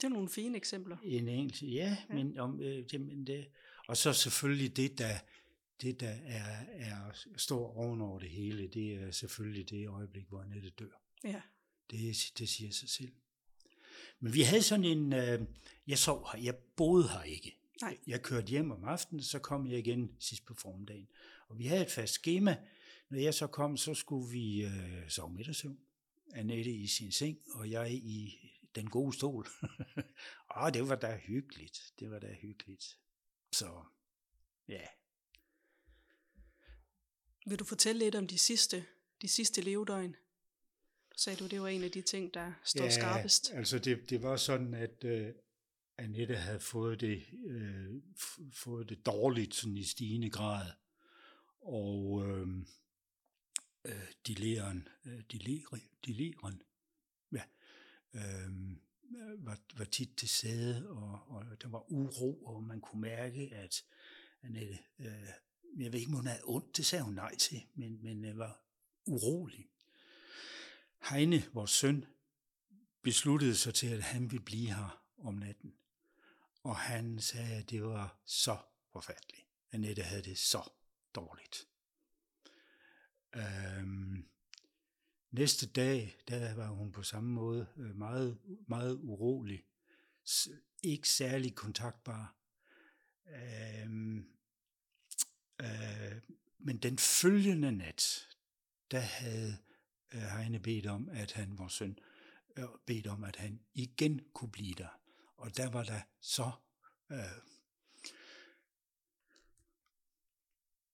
[0.00, 0.96] Det er nogle fine eksempler.
[1.04, 2.14] en enkelt, ja, Ja.
[2.14, 3.46] men om øh, det, men det,
[3.88, 5.18] og så selvfølgelig det, der,
[5.80, 10.70] det, der er, er står ovenover det hele, det er selvfølgelig det øjeblik, hvor Annette
[10.70, 11.02] dør.
[11.24, 11.42] Ja.
[11.90, 13.12] Det, det siger sig selv.
[14.20, 15.40] Men vi havde sådan en, øh,
[15.86, 17.56] jeg sov her, jeg boede her ikke.
[17.82, 17.98] Nej.
[18.06, 21.08] Jeg kørte hjem om aftenen, så kom jeg igen sidst på formiddagen.
[21.54, 22.56] Og vi havde et fast schema.
[23.08, 25.78] Når jeg så kom, så skulle vi øh, sove middagssøvn.
[26.32, 28.38] Annette i sin seng, og jeg i
[28.74, 29.46] den gode stol.
[30.50, 31.92] og det var da hyggeligt.
[31.98, 32.98] Det var da hyggeligt.
[33.52, 33.84] Så,
[34.68, 34.80] ja.
[37.46, 38.84] Vil du fortælle lidt om de sidste,
[39.22, 40.16] de sidste levedøgn?
[41.16, 43.50] Sagde du, det var en af de ting, der står ja, skarpest.
[43.52, 45.34] altså det, det var sådan, at øh,
[45.98, 47.94] Annette havde fået det, øh,
[48.52, 50.66] fået det dårligt sådan i stigende grad.
[51.64, 52.66] Og øhm, øh,
[53.84, 56.62] øh, dileren, øh, deleri, dileren
[57.32, 57.42] ja,
[58.14, 58.50] øh,
[59.38, 63.84] var, var tit til sæde, og, og der var uro, og man kunne mærke, at
[64.42, 65.28] Annette, øh,
[65.78, 68.38] jeg ved ikke, om hun havde ondt, det sagde hun nej til, men, men øh,
[68.38, 68.64] var
[69.06, 69.70] urolig.
[71.10, 72.04] Heine, vores søn,
[73.02, 75.74] besluttede sig til, at han ville blive her om natten.
[76.62, 78.58] Og han sagde, at det var så
[78.92, 79.46] forfærdeligt.
[79.72, 80.70] Annette havde det så
[81.14, 81.68] dårligt.
[83.36, 84.28] Øhm,
[85.30, 89.64] næste dag, der var hun på samme måde øh, meget, meget urolig.
[90.82, 92.36] Ikke særlig kontaktbar.
[93.26, 94.26] Øhm,
[95.60, 96.22] øh,
[96.58, 98.28] men den følgende nat,
[98.90, 99.56] der havde
[100.14, 101.98] øh, Heine bedt om, at han, vores søn,
[102.56, 105.00] øh, bedt om, at han igen kunne blive der.
[105.36, 106.50] Og der var der så,
[107.12, 107.53] øh,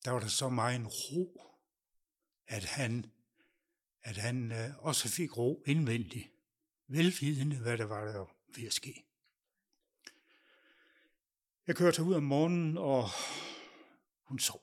[0.04, 1.40] der var der så meget en ro,
[2.46, 3.10] at han,
[4.02, 6.28] at han øh, også fik ro indvendigt,
[6.86, 9.04] velvidende, hvad der var der ved at ske.
[11.66, 13.08] Jeg kørte ud om morgenen, og
[14.22, 14.62] hun sov.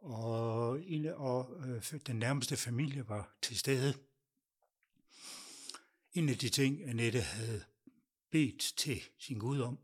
[0.00, 3.94] Og, en, og øh, den nærmeste familie var til stede.
[6.12, 7.64] En af de ting, Annette havde
[8.30, 9.78] bedt til sin Gud om,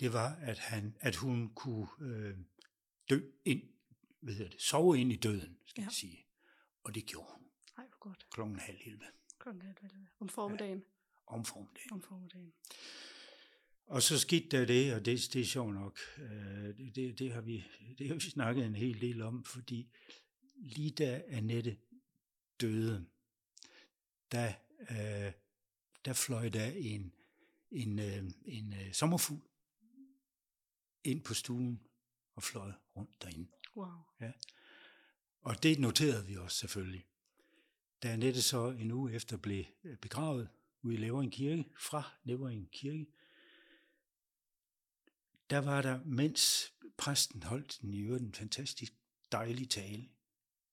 [0.00, 2.36] det var, at, han, at hun kunne øh,
[3.10, 3.62] dø ind,
[4.20, 5.82] hvad hedder det, sove ind i døden, skal ja.
[5.82, 5.86] Ja.
[5.86, 6.24] jeg sige.
[6.84, 7.44] Og det gjorde hun
[7.76, 8.26] Nej, hvor godt.
[8.30, 9.04] klokken halv 11
[9.38, 10.06] Klokken halv elleve.
[10.20, 10.84] Om formiddagen.
[11.26, 11.92] om formiddagen.
[11.92, 12.52] Om formiddagen.
[13.86, 17.32] Og så skete der det, og det, det er sjovt nok, øh, det, det, det,
[17.32, 17.64] har vi,
[17.98, 19.90] det har vi snakket en hel del om, fordi
[20.54, 21.76] lige da Annette
[22.60, 23.06] døde,
[24.32, 25.32] der, øh,
[26.04, 27.12] der fløj der en,
[27.70, 29.48] en, øh, en øh, sommerfugl
[31.04, 31.87] ind på stuen
[32.38, 33.48] og fløj rundt derinde.
[33.76, 34.02] Wow.
[35.40, 37.06] Og det noterede vi også selvfølgelig.
[38.02, 40.48] Da Annette så en uge efter blev øh, begravet
[40.82, 43.06] ude i Levering Kirke, fra Levering Kirke,
[45.50, 48.92] der var der, mens præsten holdt den i øvrigt en fantastisk
[49.32, 50.08] dejlig tale,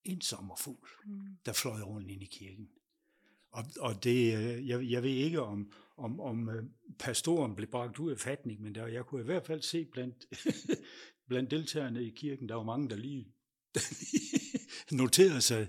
[0.03, 1.37] en sommerfugl, Mm.
[1.45, 2.69] der fløj rundt ind i kirken.
[3.55, 6.63] Og, og det, øh, jeg, jeg ved ikke, om, om, om øh,
[6.99, 10.25] pastoren blev bragt ud af fatning, men der, jeg kunne i hvert fald se blandt,
[11.29, 13.27] blandt deltagerne i kirken, der var mange, der lige,
[13.73, 13.79] der
[14.11, 15.67] lige noterede sig.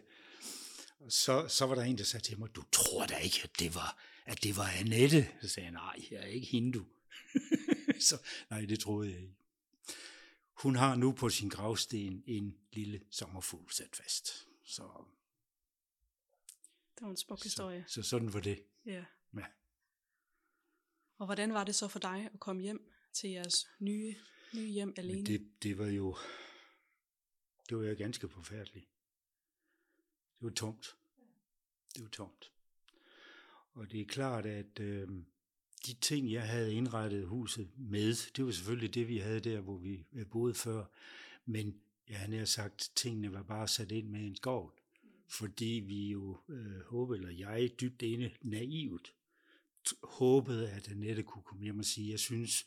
[1.01, 3.51] Og så, så var der en, der sagde til mig, du tror da ikke, at
[3.59, 5.29] det var, at det var Annette?
[5.42, 6.85] Så sagde jeg, nej, jeg er ikke hindu.
[8.09, 8.20] så,
[8.51, 9.37] nej, det troede jeg ikke.
[10.53, 14.46] Hun har nu på sin gravsten en lille sommerfugl sat fast.
[14.64, 14.83] Så,
[16.97, 17.85] det var en smuk historie.
[17.89, 18.65] så, så sådan var det.
[18.87, 19.05] Ja.
[19.37, 19.45] Ja.
[21.19, 24.15] Og hvordan var det så for dig at komme hjem til jeres nye,
[24.55, 25.15] nye hjem alene?
[25.15, 26.17] Men det, det var jo
[27.69, 28.89] det var jo ganske forfærdeligt.
[30.41, 30.97] Det var tomt.
[31.95, 32.53] Det var tomt.
[33.73, 35.09] Og det er klart, at øh,
[35.87, 39.79] de ting, jeg havde indrettet huset med, det var selvfølgelig det, vi havde der, hvor
[39.79, 40.85] vi øh, boede før.
[41.45, 44.73] Men jeg har nær sagt, tingene var bare sat ind med en skovl.
[45.29, 49.15] Fordi vi jo øh, håbede, eller jeg dybt inde naivt,
[50.03, 52.67] håbede, at Annette kunne komme hjem og sige, jeg synes,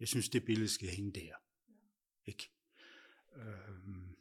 [0.00, 1.34] jeg synes det billede skal hænge der.
[2.26, 2.50] Ikke?
[3.36, 4.16] Øhm,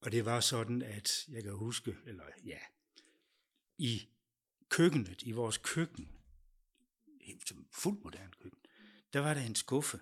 [0.00, 2.58] og det var sådan, at jeg kan huske, eller ja,
[3.78, 4.08] i
[4.68, 6.10] køkkenet, i vores køkken,
[7.20, 8.60] helt som fuldt moderne køkken,
[9.12, 10.00] der var der en skuffe.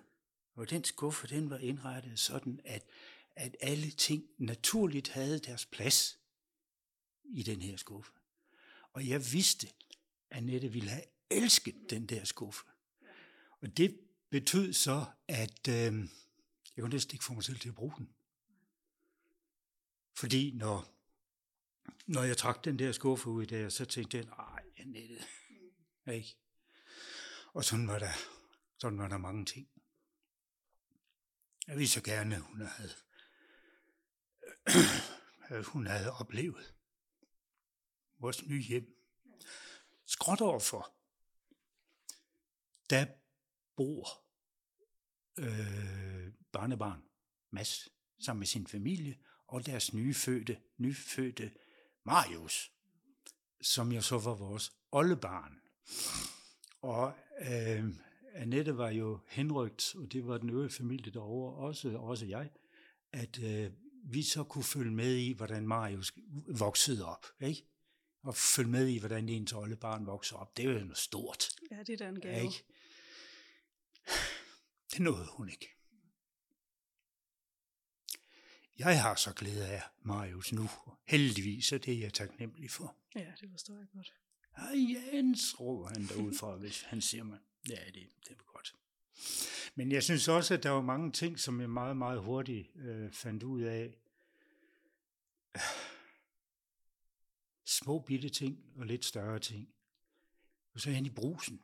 [0.53, 2.85] Og den skuffe, den var indrettet sådan, at,
[3.35, 6.19] at alle ting naturligt havde deres plads
[7.23, 8.11] i den her skuffe.
[8.93, 12.63] Og jeg vidste, at Annette ville have elsket den der skuffe.
[13.61, 15.93] Og det betød så, at øh,
[16.75, 18.09] jeg kunne næsten ikke få mig selv til at bruge den.
[20.15, 20.93] Fordi når,
[22.05, 25.25] når jeg trak den der skuffe ud der, så tænkte jeg, nej, Annette,
[26.07, 26.37] ikke?
[27.53, 28.13] Og sådan var der,
[28.77, 29.67] sådan var der mange ting.
[31.67, 32.93] Jeg ville så gerne, hun havde,
[35.71, 36.73] hun havde oplevet
[38.19, 38.97] vores nye hjem.
[40.05, 40.93] Skråt overfor,
[42.89, 43.05] der
[43.75, 44.07] bor
[45.39, 47.03] øh, barnebarn
[47.49, 51.51] Mads sammen med sin familie og deres nyfødte, nyfødte
[52.03, 52.71] Marius,
[53.61, 55.61] som jo så var vores oldebarn.
[56.81, 57.85] Og øh,
[58.33, 62.49] Annette var jo henrygt, og det var den øvrige familie derovre, også, også jeg,
[63.11, 63.71] at øh,
[64.03, 66.13] vi så kunne følge med i, hvordan Marius
[66.47, 67.67] voksede op, ikke?
[68.23, 70.57] Og følge med i, hvordan ens oldebarn vokser op.
[70.57, 71.49] Det er jo noget stort.
[71.71, 72.43] Ja, det er da en gave.
[72.43, 72.63] ikke?
[74.91, 75.69] Det nåede hun ikke.
[78.77, 80.69] Jeg har så glæde af Marius nu.
[81.07, 82.95] Heldigvis, og det er jeg taknemmelig for.
[83.15, 84.13] Ja, det forstår jeg godt.
[84.57, 87.39] Hej Jens, råber han derudfra, hvis han siger mig.
[87.69, 88.75] Ja, det, det er godt.
[89.75, 93.11] Men jeg synes også, at der var mange ting, som jeg meget, meget hurtigt øh,
[93.11, 93.97] fandt ud af.
[97.65, 99.69] Små bitte ting og lidt større ting.
[100.73, 101.61] Og så hen i brusen,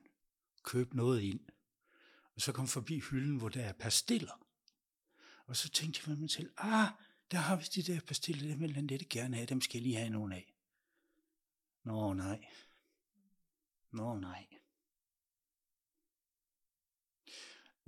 [0.63, 1.39] køb noget ind.
[2.35, 4.45] Og så kom forbi hylden, hvor der er pastiller.
[5.45, 6.89] Og så tænkte jeg med mig selv, ah,
[7.31, 9.83] der har vi de der pastiller, dem vil han lidt gerne have, dem skal jeg
[9.83, 10.53] lige have nogle af.
[11.83, 12.47] Nå nej.
[13.91, 14.58] Nå nej.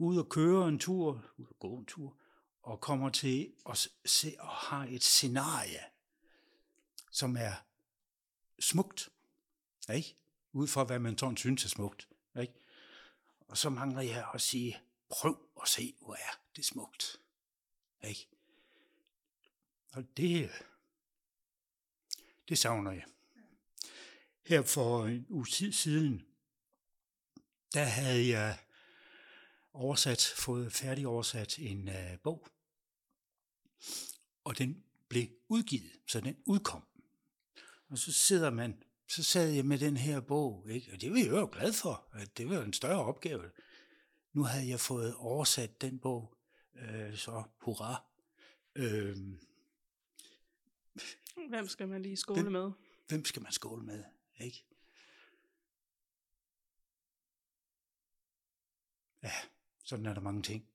[0.01, 2.17] Ud og køre en tur, ud og gå en tur,
[2.61, 5.79] og kommer til at se og har et scenarie,
[7.11, 7.53] som er
[8.59, 9.09] smukt.
[9.93, 10.15] Ikke?
[10.51, 12.09] Ud fra hvad man sådan synes er smukt.
[12.39, 12.53] Ikke?
[13.47, 17.19] Og så mangler jeg at sige, prøv at se, hvor er det smukt.
[18.03, 18.27] Ikke?
[19.93, 20.49] Og det,
[22.49, 23.05] det savner jeg.
[24.45, 26.25] Her for en uge tid siden,
[27.73, 28.57] der havde jeg
[29.73, 32.47] oversat, fået færdig oversat en uh, bog.
[34.43, 36.83] Og den blev udgivet, så den udkom.
[37.89, 40.91] Og så sidder man så sad jeg med den her bog, ikke?
[40.93, 43.51] og det var jeg jo glad for, at det var en større opgave.
[44.33, 46.37] Nu havde jeg fået oversat den bog,
[46.75, 48.03] øh, så hurra.
[48.75, 49.17] Øh,
[51.49, 52.71] Hvem skal man lige skole Hvem- med?
[53.07, 54.03] hvem skal man skåle med,
[54.39, 54.65] ikke?
[59.23, 59.31] Ja,
[59.91, 60.65] sådan er der mange ting.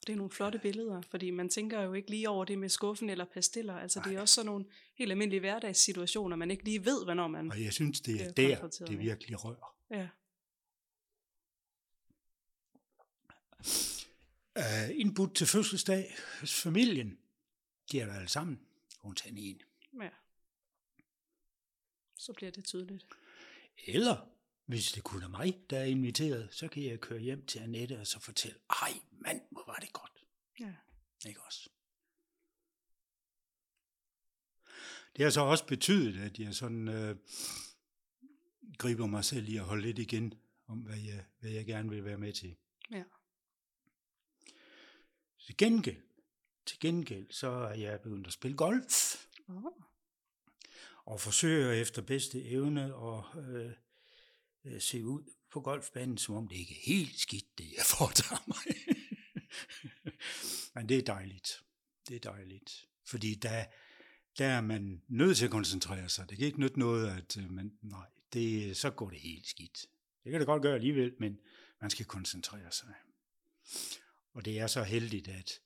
[0.00, 2.68] Og det er nogle flotte billeder, fordi man tænker jo ikke lige over det med
[2.68, 3.78] skuffen eller pastiller.
[3.78, 7.50] Altså det er også sådan nogle helt almindelige hverdagssituationer, man ikke lige ved, hvornår man...
[7.52, 9.76] Og jeg synes, det er Det er der, det virkelig rører.
[9.90, 10.08] Ja.
[14.56, 17.18] Uh, indbudt til fødselsdag hos familien.
[17.92, 18.60] De er der alle sammen,
[19.02, 19.62] undtagen en.
[20.02, 20.08] ja.
[22.16, 23.06] Så bliver det tydeligt.
[23.86, 24.16] Eller,
[24.70, 28.00] hvis det kun er mig, der er inviteret, så kan jeg køre hjem til Annette
[28.00, 30.24] og så fortælle, ej mand, hvor var det godt.
[30.60, 30.74] Ja.
[31.28, 31.68] Ikke også?
[35.16, 37.16] Det har så også betydet, at jeg sådan øh,
[38.78, 40.34] griber mig selv i at holde lidt igen
[40.66, 42.56] om, hvad jeg, hvad jeg gerne vil være med til.
[42.90, 43.04] Ja.
[45.38, 46.02] Til gengæld,
[46.66, 49.16] til gengæld, så er jeg begyndt at spille golf,
[49.48, 49.72] Oh.
[51.04, 53.72] og forsøger efter bedste evne at øh,
[54.64, 58.44] øh, se ud på golfbanen, som om det ikke er helt skidt, det jeg foretager
[58.48, 58.76] mig.
[60.74, 61.62] Men det er dejligt.
[62.08, 62.88] Det er dejligt.
[63.06, 63.64] Fordi der,
[64.38, 66.30] der er man nødt til at koncentrere sig.
[66.30, 69.86] Det kan ikke nytte noget, at øh, man, nej, det, så går det helt skidt.
[70.24, 71.38] Det kan det godt gøre alligevel, men
[71.80, 72.94] man skal koncentrere sig.
[74.32, 75.60] Og det er så heldigt, at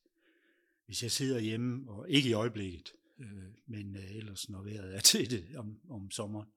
[0.86, 5.00] hvis jeg sidder hjemme, og ikke i øjeblikket, øh, men øh, ellers når vejret er
[5.00, 6.48] til det om, om sommeren,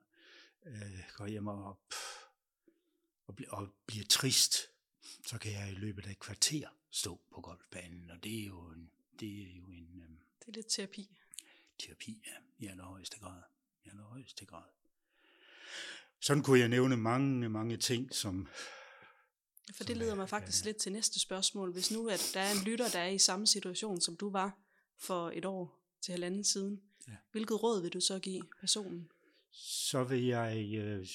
[0.66, 1.80] øh, går hjem og,
[3.28, 4.54] og, bl- og bliver trist,
[5.26, 8.60] så kan jeg i løbet af et kvarter stå på golfbanen, og det er jo
[8.70, 10.10] en, det er jo en øh,
[10.40, 11.18] Det er lidt terapi.
[11.80, 13.42] terapi ja, i allerhøjeste grad.
[13.86, 14.64] I allerhøjeste grad.
[16.20, 18.48] Sådan kunne jeg nævne mange, mange ting, som
[19.76, 21.72] For det leder er- mig faktisk er- lidt til næste spørgsmål.
[21.74, 24.58] Hvis nu at der er en lytter, der er i samme situation, som du var
[24.98, 27.16] for et år til halvanden siden, Ja.
[27.32, 29.10] hvilket råd vil du så give personen?
[29.52, 31.08] så vil jeg, øh,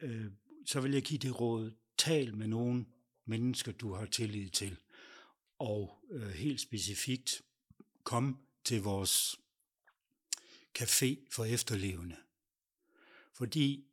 [0.00, 0.26] øh,
[0.66, 2.86] så vil jeg give det råd, tal med nogle
[3.24, 4.76] mennesker, du har tillid til,
[5.58, 7.42] og øh, helt specifikt,
[8.04, 9.36] kom til vores
[10.78, 12.16] café for efterlevende.
[13.32, 13.84] Fordi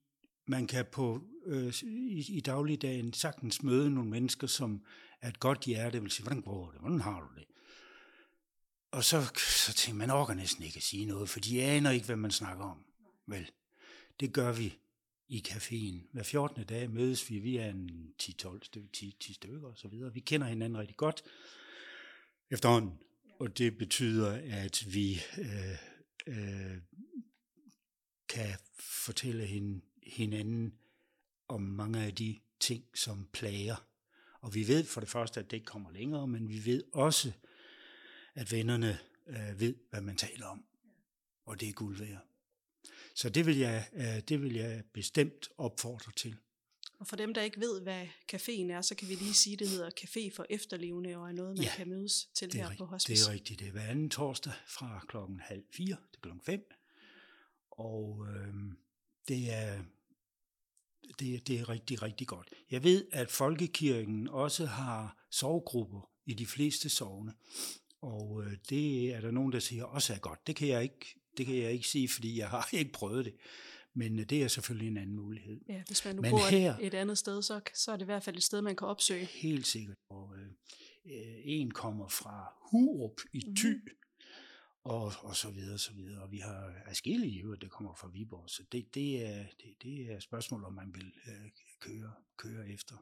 [0.46, 4.86] man kan på øh, i, i dagligdagen sagtens møde nogle mennesker, som
[5.22, 7.46] er et godt hjerte, vil sige, hvordan går det, hvordan har du det?
[8.92, 11.92] Og så, så tænker man, man orker næsten ikke at sige noget, for de aner
[11.92, 12.86] ikke, hvad man snakker om.
[13.28, 13.52] Vel,
[14.20, 14.78] det gør vi
[15.32, 16.08] i caféen.
[16.12, 16.64] Hver 14.
[16.64, 20.14] dag mødes vi, vi er en 10-12 stykker, 10, 10 stykker og så videre.
[20.14, 21.24] Vi kender hinanden rigtig godt
[22.50, 23.00] efterhånden,
[23.40, 24.32] og det betyder,
[24.64, 25.78] at vi øh,
[26.28, 26.78] øh,
[28.30, 30.74] kan fortælle hin, hinanden
[31.48, 33.88] om mange af de ting, som plager.
[34.42, 37.32] Og vi ved for det første, at det ikke kommer længere, men vi ved også,
[38.36, 40.66] at vennerne øh, ved, hvad man taler om.
[41.46, 42.31] Og det er guld værd.
[43.16, 46.36] Så det vil, jeg, øh, det vil jeg bestemt opfordre til.
[47.00, 49.60] Og for dem, der ikke ved, hvad caféen er, så kan vi lige sige, at
[49.60, 52.70] det hedder Café for Efterlevende, og er noget, man Ja, kan mødes til Det er,
[52.70, 53.24] her på hospice.
[53.24, 53.60] det er rigtigt.
[53.60, 56.72] Det er hver anden torsdag fra klokken halv fire til klokken fem.
[57.72, 58.54] Og øh,
[59.28, 59.84] det, er,
[61.20, 62.50] det, det er rigtig, rigtig godt.
[62.72, 67.34] Jeg ved, at Folkekirken også har sovegrupper i de fleste sovne.
[68.02, 70.48] Og øh, det er der nogen, der siger også er godt.
[70.48, 73.34] Det kan jeg ikke, det kan jeg ikke sige, fordi jeg har ikke prøvet det.
[73.94, 75.62] Men øh, det er selvfølgelig en anden mulighed.
[75.70, 78.04] Ja, hvis man nu Men bor her- et, et andet sted, så, så er det
[78.04, 79.26] i hvert fald et sted, man kan opsøge.
[79.26, 79.98] Helt sikkert.
[80.10, 80.46] Og øh,
[81.06, 83.56] øh, en kommer fra Hurup i Mhm.
[83.56, 83.76] Thy,
[84.84, 86.22] og, og så videre, så videre.
[86.24, 90.12] Og vi har adskillige øvrigt, der kommer fra Viborg, så det, det, er, det, det
[90.12, 92.96] er et spørgsmål, om man vil øh, køre, køre efter.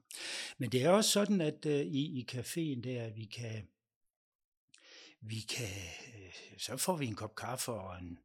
[0.58, 3.68] Men det er også sådan, at øh, i, i caféen der, vi kan,
[5.22, 5.68] vi kan,
[6.58, 8.20] så får vi en kop kaffe og en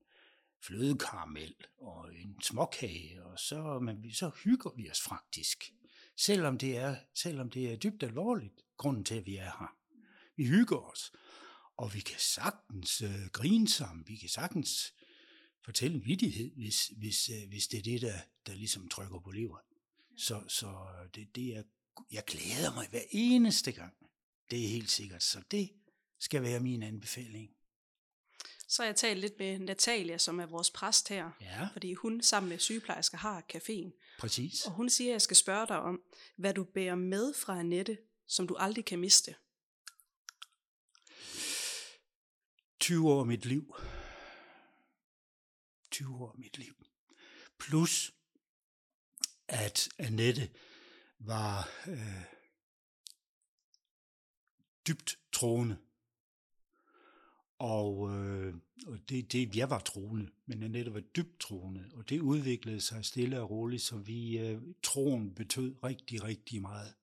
[0.62, 5.72] flødekaramel og en småkage, og så, men vi, så hygger vi os faktisk.
[6.16, 9.76] Selvom det, er, selvom det er dybt alvorligt, grunden til, at vi er her.
[10.36, 11.12] Vi hygger os.
[11.76, 14.08] Og vi kan sagtens øh, grine sammen.
[14.08, 14.94] Vi kan sagtens
[15.64, 19.30] fortælle en vidighed, hvis, hvis, øh, hvis det er det, der, der ligesom trykker på
[19.30, 19.66] leveren.
[20.16, 21.62] Så, så det, det er,
[22.12, 23.92] jeg glæder mig hver eneste gang.
[24.50, 25.22] Det er helt sikkert.
[25.22, 25.70] Så det
[26.20, 27.50] skal være min anbefaling.
[28.74, 32.22] Så har jeg talt lidt med Natalia, som er vores præst her, Ja, fordi hun
[32.22, 34.16] sammen med sygeplejersker har caféen.
[34.18, 34.66] præcis.
[34.66, 36.02] Og hun siger, at jeg skal spørge dig om,
[36.36, 39.34] hvad du bærer med fra Annette, som du aldrig kan miste.
[42.80, 43.76] 20 år af mit liv.
[45.90, 46.74] 20 år af mit liv.
[47.58, 48.14] Plus
[49.48, 50.50] at Annette
[51.18, 52.24] var øh,
[54.88, 55.78] dybt troende.
[57.64, 58.54] Og, øh,
[58.86, 63.04] og det, det, jeg var troende, men Annette var dybt troende, og det udviklede sig
[63.04, 66.94] stille og roligt, så vi, øh, troen betød rigtig, rigtig meget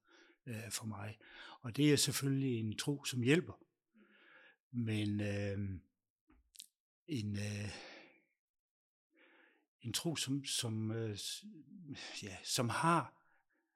[0.46, 1.18] øh, for mig.
[1.62, 3.54] Og det er selvfølgelig en tro, som hjælper.
[4.72, 5.60] Men øh,
[7.08, 7.72] en, øh,
[9.82, 11.20] en tro, som, som, øh,
[12.24, 13.14] ja, som har,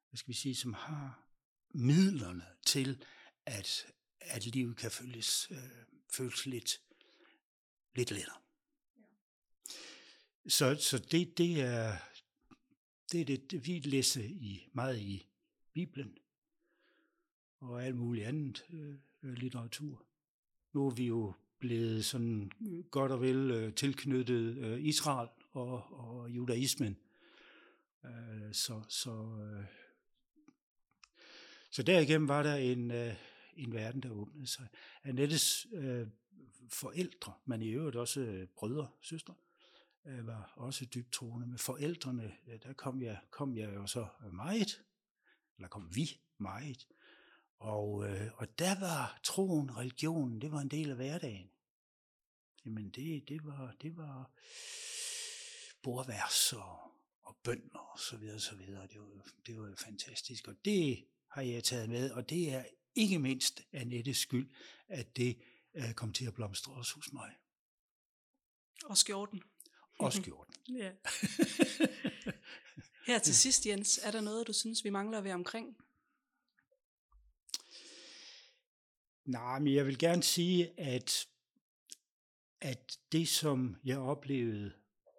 [0.10, 1.30] hvad skal vi sige, som har
[1.74, 3.04] midlerne til,
[3.46, 3.86] at,
[4.20, 6.82] at livet kan følges øh, føles lidt,
[7.96, 8.38] lidt lettere.
[8.98, 9.04] Ja.
[10.48, 11.98] Så, så det, det er
[13.12, 15.28] det, er det, det vi læser i, meget i
[15.74, 16.18] Bibelen
[17.60, 18.66] og alt muligt andet
[19.24, 20.06] øh, litteratur.
[20.74, 22.52] Nu er vi jo blevet sådan
[22.92, 26.98] godt og vel øh, tilknyttet øh, Israel og, og judaismen.
[28.06, 29.66] Øh, så, så, øh,
[31.72, 33.14] så derigennem var der en, øh,
[33.56, 34.68] en verden, der åbnede sig.
[35.04, 36.08] Annettes øh,
[36.70, 39.36] forældre, men i øvrigt også øh, brødre, søstre,
[40.06, 41.48] øh, var også dybt troende.
[41.48, 44.84] Med forældrene, øh, der kom jeg, kom jeg jo så meget,
[45.58, 46.88] eller kom vi meget.
[47.60, 51.50] Og, øh, og der var troen, religionen, det var en del af hverdagen.
[52.66, 54.32] Jamen det, det var, det var
[55.84, 56.78] bordvers og,
[57.22, 58.88] og bønder og så videre, og så videre.
[58.88, 62.64] Det var, det var fantastisk, og det har jeg taget med, og det er
[62.96, 64.50] ikke mindst Annettes skyld,
[64.88, 65.38] at det
[65.74, 67.32] uh, kom til at blomstre også hos mig.
[68.86, 69.44] Og skjorten.
[70.00, 70.56] Og skjorten.
[70.78, 70.92] ja.
[73.08, 75.78] Her til sidst, Jens, er der noget, du synes, vi mangler at være omkring?
[79.26, 81.28] Nej, men jeg vil gerne sige, at,
[82.62, 84.74] at det, som jeg oplevede,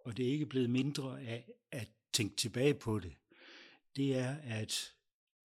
[0.05, 3.17] og det er ikke blevet mindre af at tænke tilbage på det,
[3.97, 4.96] det er, at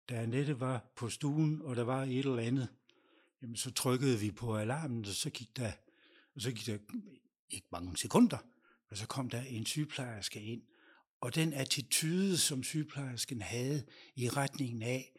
[0.09, 2.67] da Annette var på stuen, og der var et eller andet,
[3.41, 5.71] jamen så trykkede vi på alarmen, og så gik der,
[6.35, 6.77] og så gik der
[7.49, 8.37] ikke mange sekunder,
[8.89, 10.61] og så kom der en sygeplejerske ind,
[11.21, 13.85] og den attitude, som sygeplejersken havde
[14.15, 15.11] i retningen af,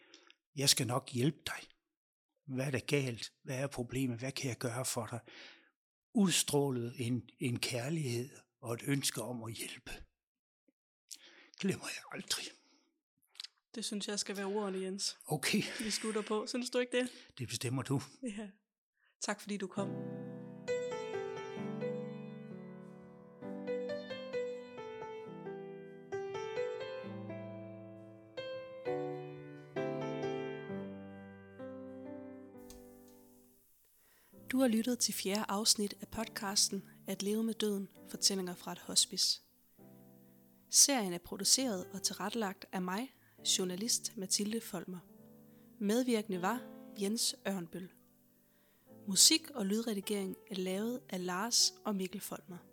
[0.56, 1.68] jeg skal nok hjælpe dig,
[2.48, 3.32] hvad er der galt?
[3.42, 4.18] Hvad er problemet?
[4.18, 5.20] Hvad kan jeg gøre for dig?
[6.14, 8.30] Udstrålede en, en kærlighed
[8.60, 9.90] og et ønske om at hjælpe.
[11.60, 12.57] Glemmer jeg aldrig.
[13.74, 15.18] Det synes jeg skal være ordene, Jens.
[15.26, 15.62] Okay.
[15.80, 16.46] Vi slutter på.
[16.46, 17.08] Synes du ikke det?
[17.38, 18.00] Det bestemmer du.
[18.22, 18.48] Ja.
[19.20, 19.88] Tak fordi du kom.
[34.52, 38.78] Du har lyttet til fjerde afsnit af podcasten At leve med døden, fortællinger fra et
[38.78, 39.42] hospice.
[40.70, 43.12] Serien er produceret og tilrettelagt af mig,
[43.44, 44.98] journalist Mathilde Folmer.
[45.78, 46.62] Medvirkende var
[47.00, 47.88] Jens Ørnbøl.
[49.06, 52.67] Musik og lydredigering er lavet af Lars og Mikkel Folmer.